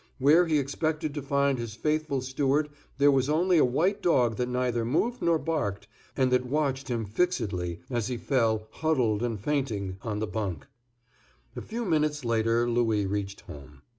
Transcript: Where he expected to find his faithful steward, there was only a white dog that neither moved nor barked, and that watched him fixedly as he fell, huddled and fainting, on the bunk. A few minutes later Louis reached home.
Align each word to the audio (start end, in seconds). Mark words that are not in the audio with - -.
Where 0.17 0.47
he 0.47 0.57
expected 0.57 1.13
to 1.13 1.21
find 1.21 1.59
his 1.59 1.75
faithful 1.75 2.21
steward, 2.21 2.69
there 2.97 3.11
was 3.11 3.29
only 3.29 3.59
a 3.59 3.63
white 3.63 4.01
dog 4.01 4.37
that 4.37 4.49
neither 4.49 4.83
moved 4.83 5.21
nor 5.21 5.37
barked, 5.37 5.87
and 6.17 6.31
that 6.31 6.43
watched 6.47 6.87
him 6.87 7.05
fixedly 7.05 7.81
as 7.87 8.07
he 8.07 8.17
fell, 8.17 8.67
huddled 8.71 9.21
and 9.21 9.39
fainting, 9.39 9.97
on 10.01 10.17
the 10.17 10.25
bunk. 10.25 10.65
A 11.55 11.61
few 11.61 11.85
minutes 11.85 12.25
later 12.25 12.67
Louis 12.67 13.05
reached 13.05 13.41
home. 13.41 13.83